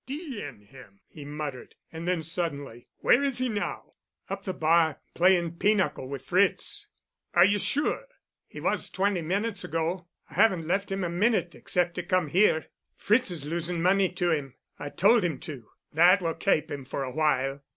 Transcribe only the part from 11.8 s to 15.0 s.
to come here. Fritz is losin' money to him. I